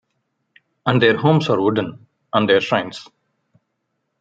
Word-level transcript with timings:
And 0.83 0.99
their 0.99 1.15
homes 1.15 1.47
are 1.49 1.61
wooden 1.61 2.07
and 2.33 2.49
their 2.49 2.59
shrines. 2.59 3.07